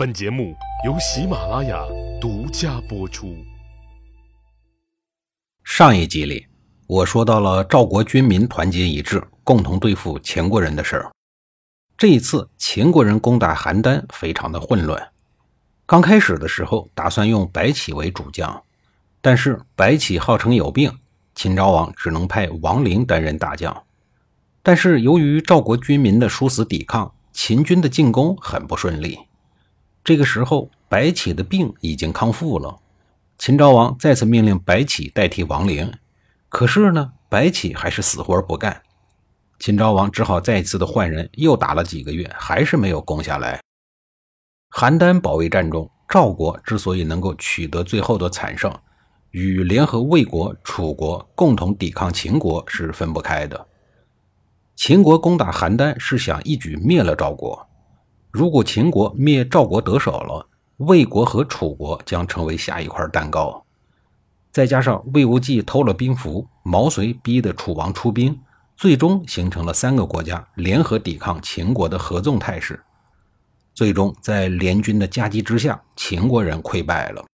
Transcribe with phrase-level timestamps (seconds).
[0.00, 0.56] 本节目
[0.86, 1.84] 由喜马拉雅
[2.18, 3.36] 独家播出。
[5.62, 6.46] 上一集里，
[6.86, 11.10] 我说到了赵国军民团结一致，共同对付秦国人的事儿。
[11.98, 15.06] 这一次，秦国人攻打邯郸，非常的混乱。
[15.84, 18.62] 刚开始的时候，打算用白起为主将，
[19.20, 20.90] 但是白起号称有病，
[21.34, 23.84] 秦昭王只能派王陵担任大将。
[24.62, 29.18] 但是由于赵国军民的殊死抵抗，秦军的进攻很不顺利。
[30.10, 32.80] 这个时候，白起的病已经康复了。
[33.38, 35.94] 秦昭王再次命令白起代替王陵，
[36.48, 38.82] 可是呢，白起还是死活不干。
[39.60, 43.60] 秦昭王只好再一次的换人，又打了几个月，还是没有攻下来。
[44.74, 48.76] 邯郸保卫战中，赵国之所以能够取得最后的惨胜，
[49.30, 53.64] 与联合魏国、楚国共同抵抗秦国是分不开的。
[54.74, 57.69] 秦国攻打邯郸是想一举灭了赵国。
[58.30, 63.64] 如果秦国灭赵国得手了，魏国和楚国将成为下一块蛋糕。
[64.52, 68.40] 再加上魏无忌偷了兵符，毛遂逼得楚王出兵，
[68.76, 72.80] 最终形成了三个国家联合抵抗秦国的合纵态势。
[73.74, 77.24] 最终在联军的夹击之下，秦国人溃败了。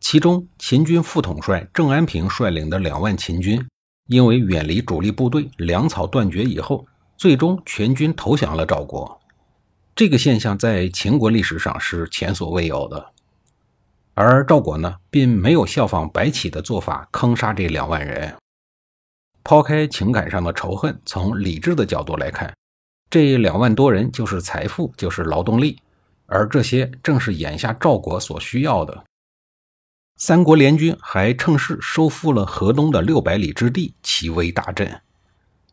[0.00, 3.66] 其中，秦军副统帅郑安平率领的两万秦军，
[4.06, 6.86] 因为远离主力部队，粮草断绝以后，
[7.16, 9.17] 最终全军投降了赵国。
[9.98, 13.10] 这个现象在秦国历史上是前所未有的，
[14.14, 18.36] 而赵国呢，并没有效仿白起的做法坑杀这两万人。
[19.42, 22.54] 抛开情感上的仇恨，从理智的角度来看，
[23.10, 25.80] 这两万多人就是财富，就是劳动力，
[26.26, 29.02] 而这些正是眼下赵国所需要的。
[30.16, 35.00] 三国联军还趁势收复了河东的六百里之地，奇威大振。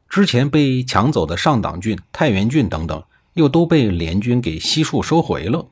[0.10, 3.04] 之前被抢走的上党郡、太原郡等等。
[3.36, 5.66] 又都被联军给悉数收回了。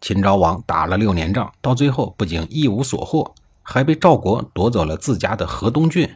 [0.00, 6.08] 秦昭王打了六年仗，到最后不仅一无所获，还被赵国夺走了自家的河东郡。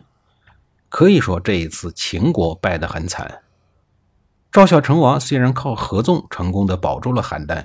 [0.88, 3.42] 可以说，这一次秦国败得很惨。
[4.50, 7.64] 赵孝成王虽然靠合纵成功的保住了邯郸，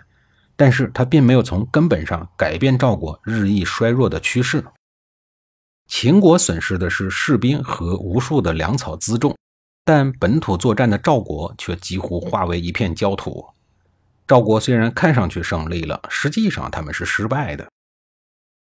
[0.55, 4.63] 但是他并没有从根本上改变赵国日益衰弱的趋势。
[5.88, 9.35] 秦国损失的是士兵和无数的粮草辎重。
[9.87, 13.47] 但本土作战的赵国却几乎化为一片焦土。
[14.27, 17.65] 赵国虽然看上去胜利了，实际上他们是失败的。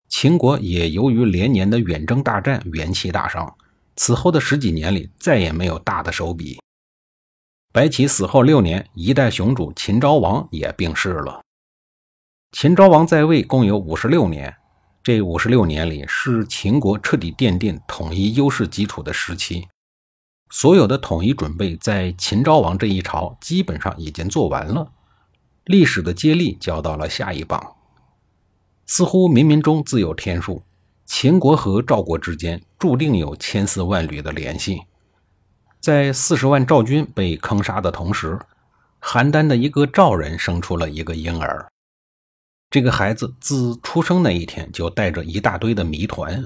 [0.09, 3.55] 秦国也由于连年的远征大战，元气大伤。
[3.95, 6.59] 此后的十几年里，再也没有大的手笔。
[7.71, 11.43] 白起死后六年，一代雄主秦昭王也病逝了。
[12.53, 14.51] 秦昭王在位共有五十六年，
[15.03, 19.67] 这五十六年里是秦国彻底奠定统一优势基础的时期。
[20.53, 24.91] 所有的统一准备在秦昭王这一朝基本上已经做完了，
[25.65, 27.73] 历史的接力交到了下一棒。
[28.85, 30.61] 似乎冥冥中自有天数，
[31.07, 34.83] 秦国和赵国之间注定有千丝万缕的联系。
[35.79, 38.39] 在四十万赵军被坑杀的同时，
[39.01, 41.67] 邯郸的一个赵人生出了一个婴儿。
[42.69, 46.45] 这个孩子自出生那一天就带着一大堆的谜团，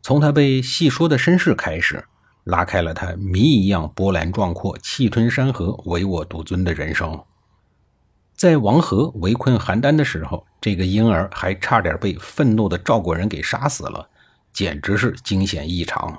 [0.00, 2.06] 从他被细说的身世开始。
[2.48, 7.22] 拉开了他谜一样波澜壮阔、气吞山河、唯我独尊的人生。
[8.34, 14.08] 在王和围困邯郸的时候，这个婴儿还差点被愤怒的赵国人给杀死了，
[14.52, 16.18] 简直是惊险异常。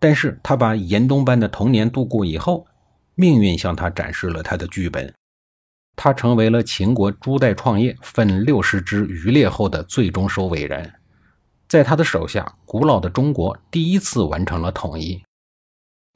[0.00, 2.66] 但是他把严冬般的童年度过以后，
[3.14, 5.14] 命运向他展示了他的剧本。
[5.94, 10.92] 他成为了秦国朱代创业分六十支余烈后的最终收尾人。
[11.72, 15.24] 在他的手下，古老的中国第一次完成了统一。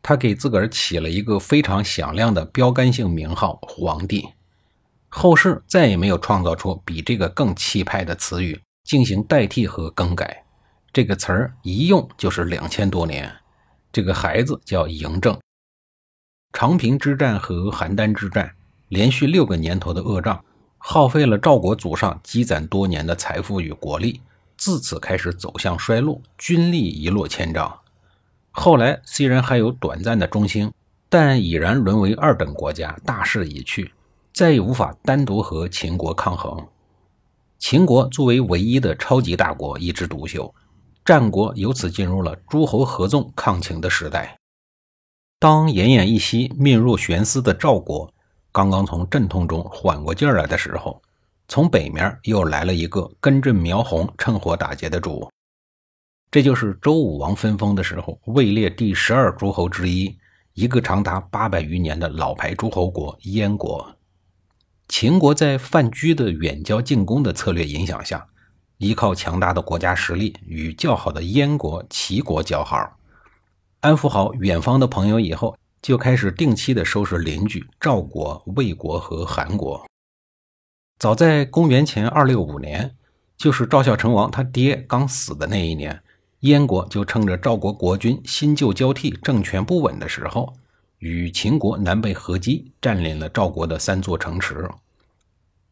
[0.03, 4.29] 他给自个儿起了一个非常响亮的标杆性名号“皇帝”。
[5.09, 10.45] 后世再也没有创造出比这个更气派的词语进行代替和更改。
[10.93, 13.35] 这个词儿一用就是两千多年。
[13.91, 15.41] 这个孩子叫嬴政。
[16.53, 18.55] 长平之战和邯郸之战，
[18.89, 20.45] 连续六个年头的恶仗，
[20.77, 24.21] 耗费了赵国祖上积攒多年的财富与国力。
[24.67, 27.79] 自此开始走向衰落，军力一落千丈。
[28.51, 30.73] 后来虽然还有短暂的中兴，
[31.09, 33.93] 但已然沦为二等国家，大势已去，
[34.33, 36.67] 再也无法单独和秦国抗衡。
[37.61, 40.53] 秦国作为唯一的超级大国，一枝独秀，
[41.05, 44.37] 战国由此进入了诸侯合纵抗秦的时代。
[45.39, 48.13] 当奄奄一息、命若悬丝的赵国
[48.51, 51.01] 刚刚从阵痛中缓过劲儿来的时候，
[51.49, 55.31] 从北面又来了一个根正苗红、趁火打劫的主，
[56.31, 60.19] 这就是周武王分封的时候位列第十二诸侯之一，
[60.55, 63.97] 一个长达八百余年的老牌诸侯国——燕国。
[64.89, 68.27] 秦国在范雎的远交近攻的策略影响下，
[68.79, 72.99] 依靠强大的国家实力与较好的燕国、齐国交好，
[73.81, 79.86] 安抚好远方的朋友以后，就开始定期的收拾邻居赵国、魏国和韩国。
[80.99, 82.95] 早在公元前二六五年，
[83.37, 86.03] 就是赵孝成王他爹刚死的那一年，
[86.41, 90.55] 燕国就趁着赵国国君新旧交替、政权不稳的时候。
[90.99, 94.67] 与秦国南北合击，占领了赵国的三座城池。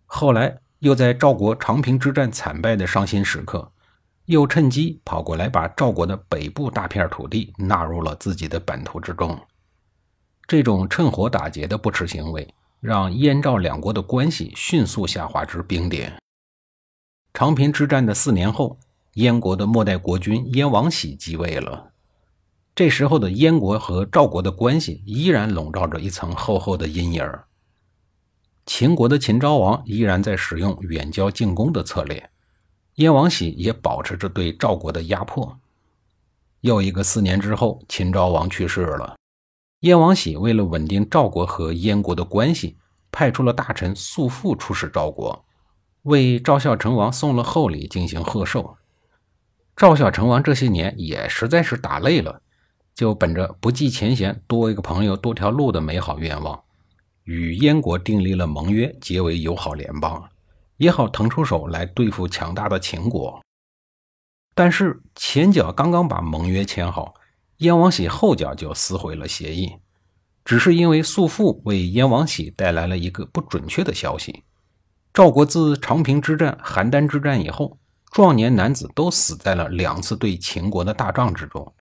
[0.05, 3.73] 后来又在赵国长平之战惨败的伤心时刻，
[4.26, 9.41] 又趁机跑过来，把赵国的北部大片土地纳入了自己的版图之中。
[10.47, 12.47] 这种趁火打劫的不耻行为，
[12.84, 16.20] 让燕赵两国的关系迅速下滑至冰点。
[17.32, 18.78] 长平之战的四年后，
[19.14, 21.92] 燕国的末代国君燕王喜继位了。
[22.75, 27.46] 这时候的燕国和赵国的关系依然笼罩着一层厚厚的阴影儿。
[28.66, 32.28] 秦国的秦昭王依然在使用远交近攻的策略，
[32.96, 35.58] 燕王喜也保持着对赵国的压迫。
[36.60, 39.16] 又一个四年之后，秦昭王去世了，
[39.84, 42.78] 燕王喜为了稳定赵国和燕国的关系，
[43.12, 45.44] 派出了大臣素父出使赵国，
[46.04, 48.78] 为赵孝成王送了厚礼进行贺寿。
[49.76, 52.40] 赵孝成王这些年也实在是打累了。
[52.94, 56.58] 就本着不计前嫌、多一个朋友多条路的美好愿望，
[57.25, 60.30] 与燕国订立了盟约，结为友好联邦，
[60.78, 63.42] 也好腾出手来对付强大的秦国。
[64.54, 67.12] 但是前脚刚刚把盟约签好，
[67.58, 69.76] 燕王喜后脚就撕毁了协议，
[70.44, 74.42] 只是因为肃父为燕王喜带来了一个不准确的消息：
[75.12, 77.78] 赵国自长平之战、邯郸之战以后，
[78.10, 81.74] 壮年男子都死在了两次对秦国的大仗之中。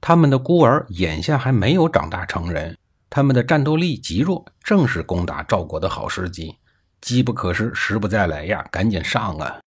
[0.00, 2.76] 他们的孤儿眼下还没有长大成人，
[3.10, 6.56] 他们的战斗力极弱，正是攻打赵国的好时机。
[7.00, 9.60] 机不可失，时不再来呀，赶紧上啊！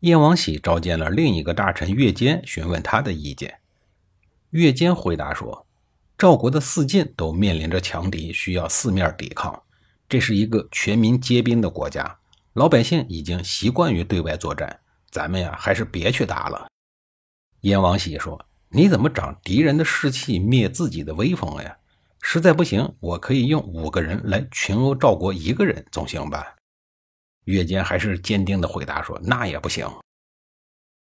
[0.00, 3.61] 燕王喜召见了另一个大臣乐坚，询问他的意见。
[4.52, 5.66] 乐坚回答说
[6.16, 9.62] ：“赵国的四晋都面临着强敌，需要四面抵抗。
[10.08, 12.18] 这是一个全民皆兵的国家，
[12.52, 16.68] 老百姓已经习惯于对外作战，咱们呀，还是别去打了。”
[17.62, 18.40] 燕王喜说。
[18.74, 21.76] 你怎么长敌人的士气，灭自己的威风呀？
[22.22, 26.56] 实在不行，我可以用五个人来群殴赵国一个人，总行吧？
[27.44, 29.86] 乐坚还是坚定地回答说：“那也不行。”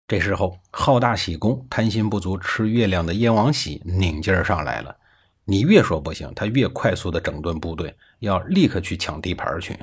[0.09, 4.97] 这时候，好大喜功、贪心不足吃月亮的燕王喜拧劲儿上来了。
[5.45, 9.77] 你越说不行，他越快速的整顿部队，要立刻去抢地盘去，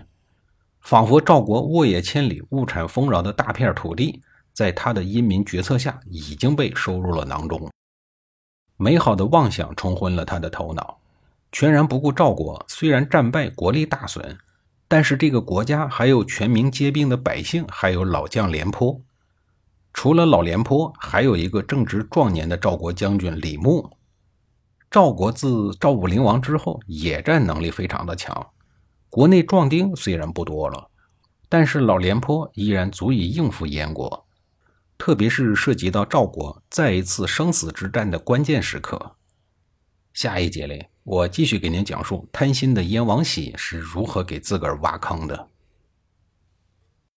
[0.80, 4.20] 仿佛赵国沃野千里、物产丰饶的大片土地，
[4.52, 7.70] 在他的英明决策下已经被收入了囊中。
[8.76, 10.98] 美好的妄想冲昏了他的头脑，
[11.52, 14.36] 全然不顾赵国虽然战败，国力大损，
[14.88, 19.00] 但是这个国家还有全民皆兵的百姓，还有老将廉颇。
[19.96, 23.90] 除了老廉颇，还有一个正值壮年的赵国将军李牧。
[24.90, 28.50] 赵国自赵武灵王之后，野战能力非常的强，
[29.08, 30.90] 国内壮丁虽然不多了，
[31.48, 34.26] 但是老廉颇依然足以应付燕国。
[34.98, 39.16] 特别是涉及到赵国再一次生死之战的关键时刻，
[40.12, 45.48] 下一节里我继续给您讲述贪心的燕王喜是如何给自个儿挖坑的。